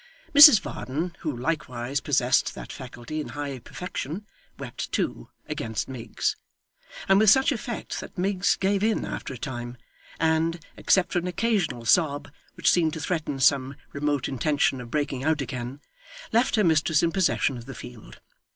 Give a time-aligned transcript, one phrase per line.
[0.33, 4.25] Mrs Varden, who likewise possessed that faculty in high perfection,
[4.57, 6.35] wept too, against Miggs;
[7.07, 9.77] and with such effect that Miggs gave in after a time,
[10.19, 15.23] and, except for an occasional sob, which seemed to threaten some remote intention of breaking
[15.23, 15.81] out again,
[16.31, 18.21] left her mistress in possession of the field.